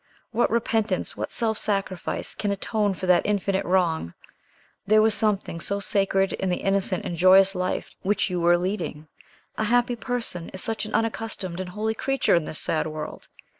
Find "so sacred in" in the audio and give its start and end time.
5.59-6.49